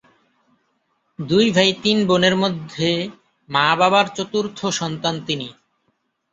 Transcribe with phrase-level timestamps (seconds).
[1.19, 2.89] দুই ভাই তিন বোনের মধ্যে
[3.49, 5.47] মা-বাবার চতুর্থ সন্তান তিনি।